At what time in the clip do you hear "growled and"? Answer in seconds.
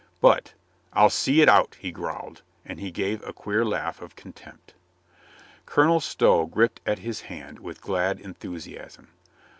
1.91-2.79